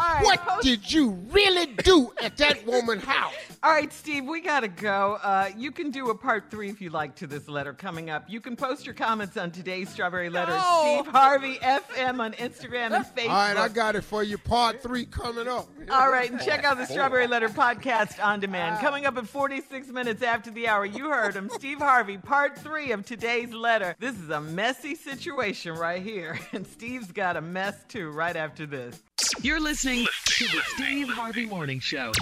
All 0.00 0.14
right, 0.14 0.24
What 0.24 0.40
post- 0.40 0.62
did 0.64 0.90
you 0.92 1.10
really 1.30 1.66
do 1.66 2.12
at 2.22 2.36
that 2.38 2.64
woman's 2.66 3.04
house? 3.04 3.34
All 3.62 3.72
right, 3.72 3.92
Steve, 3.92 4.24
we 4.24 4.40
got 4.40 4.60
to 4.60 4.68
go. 4.68 5.18
Uh, 5.22 5.50
you 5.56 5.72
can 5.72 5.90
do 5.90 6.10
a 6.10 6.14
part 6.14 6.44
three 6.50 6.70
if 6.70 6.80
you 6.80 6.90
like 6.90 7.16
to 7.16 7.26
this 7.26 7.48
letter 7.48 7.72
coming 7.74 8.08
up. 8.08 8.24
You 8.28 8.40
can 8.40 8.54
post 8.56 8.86
your 8.86 8.94
comments 8.94 9.36
on 9.36 9.50
today's 9.50 9.90
Strawberry 9.90 10.30
Letter. 10.30 10.52
No. 10.52 11.00
Steve 11.02 11.12
Harvey 11.12 11.56
FM 11.56 12.20
on 12.20 12.32
Instagram 12.34 12.92
and 12.92 13.04
Facebook. 13.04 13.28
All 13.30 13.36
right, 13.36 13.56
I 13.56 13.68
got 13.68 13.96
it 13.96 14.04
for 14.04 14.22
you. 14.22 14.38
Part 14.38 14.80
three 14.82 15.04
coming 15.04 15.48
up. 15.48 15.68
All 15.90 16.10
right, 16.10 16.30
and 16.30 16.40
check 16.40 16.64
out 16.64 16.78
the 16.78 16.86
Strawberry 16.86 17.26
Letter 17.26 17.48
podcast 17.48 18.24
on 18.24 18.38
demand. 18.40 18.80
Coming 18.80 19.04
up 19.06 19.18
at 19.18 19.26
46 19.26 19.87
minutes 19.88 20.22
after 20.22 20.50
the 20.50 20.68
hour, 20.68 20.84
you 20.84 21.08
heard 21.10 21.34
him, 21.34 21.48
Steve 21.54 21.78
Harvey, 21.78 22.18
part 22.18 22.58
three 22.58 22.92
of 22.92 23.04
today's 23.06 23.52
letter. 23.52 23.94
This 23.98 24.18
is 24.18 24.30
a 24.30 24.40
messy 24.40 24.94
situation 24.94 25.74
right 25.74 26.02
here, 26.02 26.38
and 26.52 26.66
Steve's 26.66 27.12
got 27.12 27.36
a 27.36 27.40
mess 27.40 27.84
too 27.88 28.10
right 28.10 28.36
after 28.36 28.66
this. 28.66 29.02
You're 29.42 29.60
listening 29.60 30.06
to 30.24 30.44
the 30.44 30.60
Steve 30.74 31.08
Harvey 31.08 31.46
Morning 31.46 31.80
Show. 31.80 32.12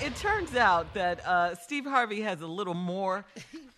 It 0.00 0.16
turns 0.16 0.56
out 0.56 0.92
that 0.94 1.24
uh, 1.26 1.54
Steve 1.54 1.84
Harvey 1.84 2.20
has 2.22 2.40
a 2.40 2.46
little 2.46 2.74
more 2.74 3.24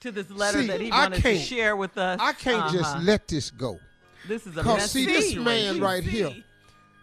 to 0.00 0.10
this 0.10 0.30
letter 0.30 0.62
See, 0.62 0.66
that 0.68 0.80
he 0.80 0.90
I 0.90 1.00
wanted 1.04 1.16
to 1.16 1.22
can't- 1.22 1.40
share 1.40 1.76
with 1.76 1.98
us. 1.98 2.18
I 2.20 2.32
can't 2.32 2.72
just 2.72 2.94
Uh-huh. 2.94 3.04
let 3.04 3.28
this 3.28 3.50
go. 3.50 3.78
This 4.26 4.46
is 4.46 4.56
a 4.56 4.62
Cause 4.62 4.78
messy 4.78 5.04
see 5.04 5.06
this 5.06 5.34
man 5.36 5.80
right 5.80 6.02
here. 6.02 6.34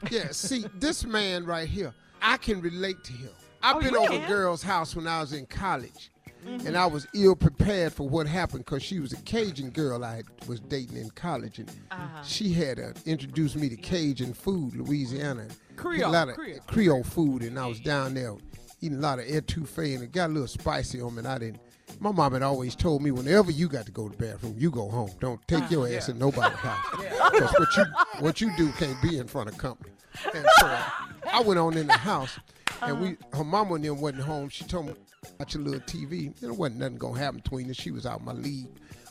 Yeah, 0.10 0.32
see 0.32 0.66
this 0.80 1.06
man 1.06 1.46
right 1.46 1.68
here. 1.70 1.94
I 2.20 2.38
can 2.38 2.62
relate 2.62 3.04
to 3.04 3.14
him. 3.14 3.30
I've 3.64 3.76
Oh, 3.78 3.80
been 3.80 3.96
over 3.96 4.14
a 4.14 4.28
girl's 4.28 4.64
house 4.64 4.96
when 4.96 5.08
I 5.08 5.22
was 5.22 5.34
in 5.34 5.46
college, 5.46 6.12
and 6.46 6.76
I 6.78 6.86
was 6.86 7.08
ill 7.14 7.36
prepared 7.36 7.94
for 7.94 8.08
what 8.10 8.26
happened 8.28 8.66
because 8.66 8.82
she 8.84 9.00
was 9.00 9.14
a 9.14 9.18
Cajun 9.18 9.70
girl 9.70 10.04
I 10.04 10.24
was 10.48 10.60
dating 10.60 10.98
in 10.98 11.10
college, 11.12 11.60
and 11.60 11.70
Uh-huh. 11.92 12.24
she 12.24 12.52
had 12.54 12.80
uh, 12.80 12.94
introduced 13.06 13.56
me 13.56 13.70
to 13.70 13.76
Cajun 13.78 14.34
food, 14.34 14.76
Louisiana, 14.76 15.48
Creole, 15.76 16.10
a 16.10 16.12
lot 16.12 16.30
of 16.30 16.36
Creole. 16.36 16.60
Creole 16.68 17.04
food, 17.04 17.44
and 17.44 17.58
I 17.60 17.68
was 17.68 17.80
down 17.80 18.14
there 18.16 18.34
eating 18.82 18.98
a 18.98 19.02
lot 19.02 19.20
of 19.20 19.26
etouffee, 19.26 19.94
and 19.96 20.04
it 20.04 20.12
got 20.12 20.30
a 20.30 20.34
little 20.34 20.48
spicy 20.48 21.00
on 21.02 21.14
me, 21.14 21.20
and 21.20 21.28
I 21.28 21.38
didn't. 21.38 21.60
My 22.00 22.12
mom 22.12 22.34
had 22.34 22.42
always 22.42 22.74
told 22.74 23.04
me, 23.04 23.12
whenever 23.12 23.52
you 23.52 23.68
got 23.68 23.86
to 23.86 23.92
go 23.92 24.08
to 24.10 24.18
the 24.18 24.26
bathroom, 24.26 24.56
you 24.58 24.72
go 24.72 24.90
home. 24.90 25.12
Don't 25.20 25.46
take 25.48 25.70
your 25.70 25.88
ass 25.88 26.10
in 26.10 26.18
nobody's 26.18 26.58
house. 26.58 26.86
Because 27.32 27.54
what 27.60 27.78
you 27.78 27.86
what 28.20 28.42
you 28.42 28.52
do 28.58 28.72
can't 28.74 29.02
be 29.02 29.18
in 29.18 29.26
front 29.28 29.48
of 29.50 29.58
company. 29.58 29.92
And 30.34 30.46
so 30.60 30.66
I, 30.66 30.92
I 31.34 31.40
went 31.42 31.60
on 31.60 31.78
in 31.78 31.88
the 31.88 31.94
house, 31.94 32.38
and 32.82 33.02
we 33.02 33.08
uh-huh. 33.10 33.38
her 33.38 33.44
mama 33.44 33.76
and 33.76 33.86
them 33.86 34.00
wasn't 34.00 34.24
home. 34.24 34.50
She 34.50 34.64
told 34.64 34.88
me, 34.88 34.94
watch 35.40 35.56
a 35.56 35.60
little 35.60 35.80
TV. 35.82 36.38
There 36.40 36.54
wasn't 36.54 36.80
nothing 36.80 36.98
gonna 36.98 37.20
happen 37.20 37.42
between 37.42 37.70
us. 37.70 37.76
She 37.76 37.92
was 37.92 38.06
out 38.06 38.24
my 38.24 38.34
league, 38.34 38.70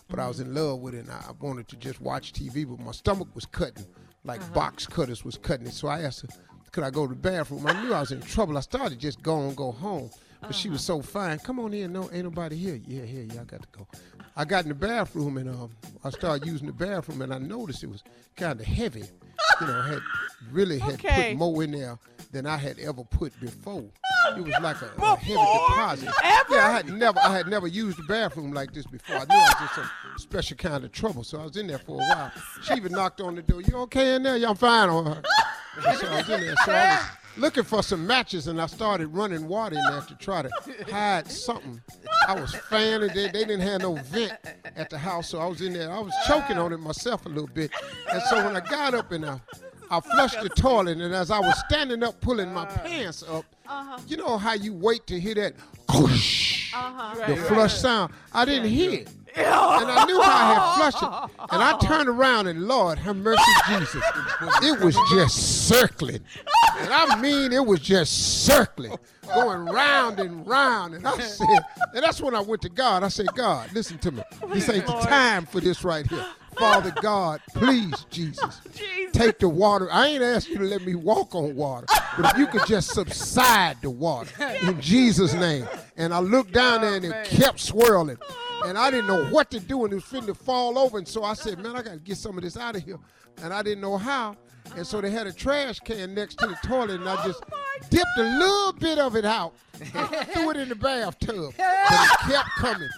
but 0.08 0.18
I 0.18 0.28
was 0.28 0.38
mm-hmm. 0.38 0.50
in 0.50 0.54
love 0.54 0.80
with 0.80 0.94
it, 0.94 1.00
and 1.00 1.10
I 1.10 1.30
wanted 1.40 1.68
to 1.68 1.76
just 1.76 2.00
watch 2.00 2.32
TV. 2.32 2.68
But 2.68 2.84
my 2.84 2.92
stomach 2.92 3.28
was 3.34 3.46
cutting, 3.46 3.86
like 4.24 4.40
uh-huh. 4.40 4.54
box 4.54 4.86
cutters 4.86 5.24
was 5.24 5.36
cutting 5.36 5.66
it. 5.66 5.74
So 5.74 5.88
I 5.88 6.02
asked 6.02 6.22
her, 6.22 6.28
could 6.72 6.84
I 6.84 6.90
go 6.90 7.06
to 7.06 7.14
the 7.14 7.20
bathroom? 7.20 7.66
I 7.66 7.82
knew 7.82 7.92
I 7.92 8.00
was 8.00 8.12
in 8.12 8.20
trouble. 8.20 8.56
I 8.56 8.60
started 8.60 8.98
just 8.98 9.22
going 9.22 9.54
go 9.54 9.72
home. 9.72 10.10
But 10.42 10.54
she 10.54 10.70
was 10.70 10.88
uh-huh. 10.88 11.02
so 11.02 11.06
fine. 11.06 11.38
Come 11.38 11.60
on 11.60 11.74
in. 11.74 11.92
No, 11.92 12.10
ain't 12.10 12.24
nobody 12.24 12.56
here. 12.56 12.80
Yeah, 12.86 13.04
here, 13.04 13.26
yeah, 13.30 13.42
I 13.42 13.44
got 13.44 13.60
to 13.60 13.68
go. 13.72 13.86
I 14.36 14.44
got 14.46 14.64
in 14.64 14.70
the 14.70 14.74
bathroom 14.74 15.36
and 15.36 15.50
um, 15.50 15.70
I 16.02 16.08
started 16.10 16.46
using 16.46 16.66
the 16.66 16.72
bathroom 16.72 17.20
and 17.20 17.34
I 17.34 17.38
noticed 17.38 17.84
it 17.84 17.90
was 17.90 18.02
kind 18.36 18.58
of 18.58 18.64
heavy. 18.64 19.04
You 19.60 19.66
know, 19.66 19.82
had 19.82 20.00
really 20.50 20.78
had 20.78 20.94
Okay. 20.94 21.32
put 21.32 21.38
more 21.38 21.62
in 21.62 21.72
there 21.72 21.98
than 22.32 22.46
I 22.46 22.56
had 22.56 22.78
ever 22.78 23.04
put 23.04 23.38
before. 23.40 23.84
It 24.36 24.44
was 24.44 24.54
like 24.62 24.76
a, 24.82 24.92
a 25.02 25.16
heavy 25.16 25.32
deposit. 25.32 26.08
Ever? 26.22 26.54
Yeah, 26.54 26.68
I 26.68 26.72
had 26.72 26.88
never, 26.88 27.18
I 27.18 27.36
had 27.36 27.48
never 27.48 27.66
used 27.66 27.98
the 27.98 28.04
bathroom 28.04 28.52
like 28.52 28.72
this 28.72 28.86
before. 28.86 29.16
I 29.16 29.24
knew 29.24 29.26
I 29.30 29.54
was 29.60 29.70
in 29.70 29.82
some 29.82 29.90
special 30.18 30.56
kind 30.56 30.84
of 30.84 30.92
trouble, 30.92 31.24
so 31.24 31.40
I 31.40 31.44
was 31.44 31.56
in 31.56 31.66
there 31.66 31.78
for 31.78 31.96
a 31.96 32.04
while. 32.04 32.32
She 32.62 32.74
even 32.74 32.92
knocked 32.92 33.20
on 33.20 33.34
the 33.34 33.42
door. 33.42 33.62
You 33.62 33.76
okay 33.78 34.14
in 34.14 34.22
there? 34.22 34.36
Yeah, 34.36 34.50
I'm 34.50 34.56
fine. 34.56 34.88
Right. 34.88 35.24
And 35.86 35.98
so 35.98 36.06
I 36.06 36.16
was 36.18 36.28
in 36.28 36.40
there. 36.40 36.54
So 36.64 36.72
I 36.72 36.96
was 36.96 37.04
looking 37.36 37.64
for 37.64 37.82
some 37.82 38.06
matches, 38.06 38.46
and 38.46 38.60
I 38.60 38.66
started 38.66 39.08
running 39.08 39.48
water 39.48 39.76
in 39.76 39.84
there 39.90 40.00
to 40.02 40.14
try 40.16 40.42
to 40.42 40.50
hide 40.88 41.28
something. 41.30 41.80
I 42.28 42.40
was 42.40 42.54
fanning. 42.54 43.10
They, 43.14 43.26
they 43.26 43.44
didn't 43.44 43.60
have 43.60 43.80
no 43.82 43.94
vent 43.94 44.34
at 44.76 44.90
the 44.90 44.98
house, 44.98 45.30
so 45.30 45.40
I 45.40 45.46
was 45.46 45.60
in 45.60 45.72
there. 45.72 45.90
I 45.90 45.98
was 45.98 46.14
choking 46.26 46.58
on 46.58 46.72
it 46.72 46.78
myself 46.78 47.26
a 47.26 47.28
little 47.28 47.48
bit. 47.48 47.72
And 48.12 48.22
so 48.24 48.44
when 48.44 48.56
I 48.56 48.60
got 48.60 48.94
up 48.94 49.10
and 49.10 49.24
I 49.26 49.40
I 49.90 50.00
flushed 50.00 50.40
the 50.40 50.48
toilet, 50.48 50.98
and 50.98 51.12
as 51.14 51.30
I 51.30 51.40
was 51.40 51.58
standing 51.68 52.02
up 52.04 52.20
pulling 52.20 52.54
my 52.54 52.64
pants 52.64 53.24
up, 53.24 53.44
you 54.06 54.16
know 54.16 54.38
how 54.38 54.54
you 54.54 54.72
wait 54.72 55.06
to 55.08 55.18
hear 55.18 55.34
that 55.34 55.54
whoosh, 55.92 56.72
the 57.26 57.36
flush 57.48 57.74
sound? 57.74 58.12
I 58.32 58.44
didn't 58.44 58.68
hear 58.68 58.92
it. 58.92 59.08
And 59.36 59.46
I 59.46 60.04
knew 60.06 60.20
how 60.20 60.30
I 60.30 60.54
had 60.54 60.76
flushed 60.76 61.02
it. 61.02 61.46
And 61.52 61.62
I 61.62 61.78
turned 61.78 62.08
around, 62.08 62.46
and 62.46 62.66
Lord, 62.66 62.98
have 62.98 63.16
mercy, 63.16 63.42
Jesus. 63.68 64.02
It 64.62 64.80
was 64.80 64.96
just 65.12 65.68
circling. 65.68 66.20
And 66.78 66.92
I 66.92 67.20
mean, 67.20 67.52
it 67.52 67.64
was 67.64 67.80
just 67.80 68.44
circling, 68.44 68.96
going 69.34 69.66
round 69.66 70.18
and 70.20 70.46
round. 70.46 70.94
And 70.94 71.06
I 71.06 71.18
said, 71.18 71.46
and 71.94 72.02
that's 72.02 72.20
when 72.20 72.34
I 72.34 72.40
went 72.40 72.62
to 72.62 72.68
God. 72.68 73.02
I 73.02 73.08
said, 73.08 73.26
God, 73.34 73.72
listen 73.72 73.98
to 73.98 74.10
me. 74.12 74.22
This 74.52 74.68
ain't 74.68 74.86
the 74.86 74.92
time 75.00 75.46
for 75.46 75.60
this 75.60 75.84
right 75.84 76.06
here. 76.06 76.26
Father 76.58 76.92
God, 77.00 77.40
please, 77.54 78.04
Jesus, 78.10 78.60
take 79.20 79.38
the 79.38 79.48
water. 79.48 79.88
I 79.90 80.08
ain't 80.08 80.22
asked 80.22 80.48
you 80.48 80.58
to 80.58 80.64
let 80.64 80.84
me 80.84 80.94
walk 80.94 81.34
on 81.34 81.54
water, 81.54 81.86
but 82.16 82.32
if 82.32 82.38
you 82.38 82.46
could 82.46 82.66
just 82.66 82.90
subside 82.90 83.76
the 83.82 83.90
water 83.90 84.30
in 84.62 84.80
Jesus' 84.80 85.34
name. 85.34 85.66
And 85.96 86.14
I 86.14 86.20
looked 86.20 86.52
down 86.52 86.80
there 86.82 86.94
and 86.94 87.04
it 87.04 87.24
kept 87.26 87.60
swirling. 87.60 88.18
And 88.64 88.76
I 88.76 88.90
didn't 88.90 89.06
know 89.06 89.24
what 89.26 89.50
to 89.52 89.60
do, 89.60 89.84
and 89.84 89.92
it 89.92 89.96
was 89.96 90.04
finna 90.04 90.36
fall 90.36 90.78
over. 90.78 90.98
And 90.98 91.08
so 91.08 91.24
I 91.24 91.32
said, 91.32 91.58
man, 91.58 91.76
I 91.76 91.82
got 91.82 91.92
to 91.92 91.98
get 91.98 92.18
some 92.18 92.36
of 92.36 92.44
this 92.44 92.58
out 92.58 92.76
of 92.76 92.84
here. 92.84 92.98
And 93.42 93.54
I 93.54 93.62
didn't 93.62 93.80
know 93.80 93.96
how. 93.96 94.36
And 94.76 94.86
so 94.86 95.00
they 95.00 95.10
had 95.10 95.26
a 95.26 95.32
trash 95.32 95.80
can 95.80 96.14
next 96.14 96.36
to 96.40 96.46
the 96.46 96.56
toilet, 96.62 97.00
and 97.00 97.08
I 97.08 97.16
oh 97.18 97.26
just 97.26 97.42
dipped 97.90 98.18
a 98.18 98.22
little 98.22 98.72
bit 98.74 98.98
of 98.98 99.16
it 99.16 99.24
out, 99.24 99.54
threw 99.72 100.50
it 100.50 100.58
in 100.58 100.68
the 100.68 100.74
bathtub. 100.74 101.54
But 101.56 101.56
it 101.56 102.32
kept 102.32 102.48
coming. 102.58 102.88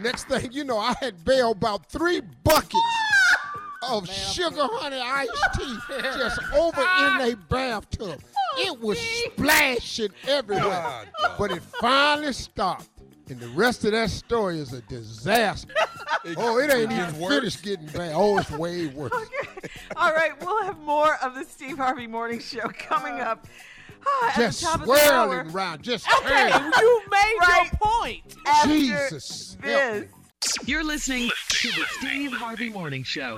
Next 0.00 0.24
thing 0.28 0.50
you 0.52 0.64
know, 0.64 0.78
I 0.78 0.94
had 1.00 1.22
bailed 1.24 1.58
about 1.58 1.90
three 1.90 2.22
buckets 2.42 3.01
of 3.82 4.08
sugar 4.08 4.66
honey 4.72 5.00
iced 5.00 5.30
tea 5.58 5.76
just 6.18 6.40
over 6.54 6.80
in 6.80 7.32
a 7.32 7.36
bathtub. 7.48 8.20
It 8.58 8.80
was 8.80 8.98
splashing 8.98 10.10
everywhere. 10.28 11.04
But 11.38 11.52
it 11.52 11.62
finally 11.80 12.32
stopped. 12.32 12.88
And 13.28 13.40
the 13.40 13.48
rest 13.48 13.84
of 13.84 13.92
that 13.92 14.10
story 14.10 14.58
is 14.58 14.72
a 14.72 14.82
disaster. 14.82 15.74
Oh, 16.36 16.58
it 16.60 16.72
ain't 16.72 16.88
gets 16.90 17.08
even 17.10 17.20
worse. 17.20 17.34
finished 17.34 17.62
getting 17.64 17.86
bad. 17.86 18.12
Oh, 18.14 18.38
it's 18.38 18.48
way 18.52 18.86
worse. 18.94 19.10
All 19.96 20.12
right, 20.14 20.30
we'll 20.40 20.62
have 20.62 20.78
more 20.78 21.16
of 21.16 21.34
the 21.34 21.42
Steve 21.44 21.76
Harvey 21.78 22.06
Morning 22.06 22.38
Show 22.38 22.68
coming 22.78 23.14
up. 23.18 23.48
Ah, 24.06 24.28
at 24.30 24.36
Just 24.36 24.60
the 24.60 24.66
top 24.66 24.80
of 24.82 24.86
the 24.86 24.92
hour. 24.92 25.26
swirling 25.32 25.50
around, 25.52 25.82
just 25.82 26.06
Okay, 26.20 26.48
turning. 26.52 26.72
you 26.78 27.02
made 27.10 27.36
Right. 27.40 27.70
your 27.72 27.80
point. 27.80 28.22
After 28.46 28.68
Jesus. 28.68 29.56
This. 29.60 30.08
You're 30.64 30.84
listening 30.84 31.28
to 31.48 31.68
the 31.72 31.86
Steve 31.98 32.32
Harvey 32.34 32.68
Morning 32.70 33.02
Show. 33.02 33.34